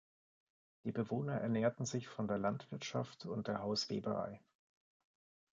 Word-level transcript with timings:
Die 0.83 0.91
Bewohner 0.91 1.35
ernährten 1.35 1.85
sich 1.85 2.07
von 2.07 2.27
der 2.27 2.39
Landwirtschaft 2.39 3.27
und 3.27 3.47
der 3.47 3.59
Hausweberei. 3.61 4.41